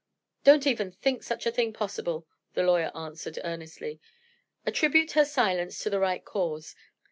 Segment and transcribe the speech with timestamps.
[0.43, 3.99] "Don't even think such a thing possible!" the lawyer answered, earnestly.
[4.65, 6.75] "Attribute her silence to the right cause.